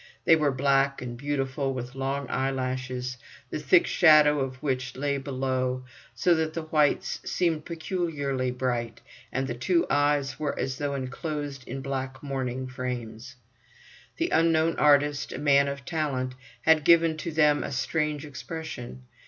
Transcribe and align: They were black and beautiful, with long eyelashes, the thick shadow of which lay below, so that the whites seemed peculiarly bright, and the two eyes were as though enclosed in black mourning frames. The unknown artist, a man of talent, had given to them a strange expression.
They 0.25 0.35
were 0.35 0.51
black 0.51 0.99
and 0.99 1.15
beautiful, 1.15 1.75
with 1.75 1.93
long 1.93 2.27
eyelashes, 2.27 3.17
the 3.51 3.59
thick 3.59 3.85
shadow 3.85 4.39
of 4.39 4.55
which 4.55 4.95
lay 4.97 5.19
below, 5.19 5.85
so 6.15 6.33
that 6.33 6.55
the 6.55 6.63
whites 6.63 7.19
seemed 7.23 7.65
peculiarly 7.65 8.49
bright, 8.49 9.01
and 9.31 9.45
the 9.45 9.53
two 9.53 9.85
eyes 9.91 10.39
were 10.39 10.57
as 10.57 10.79
though 10.79 10.95
enclosed 10.95 11.67
in 11.67 11.81
black 11.81 12.23
mourning 12.23 12.65
frames. 12.65 13.35
The 14.17 14.31
unknown 14.31 14.75
artist, 14.77 15.33
a 15.33 15.37
man 15.37 15.67
of 15.67 15.85
talent, 15.85 16.33
had 16.63 16.83
given 16.83 17.15
to 17.17 17.31
them 17.31 17.63
a 17.63 17.71
strange 17.71 18.25
expression. 18.25 19.03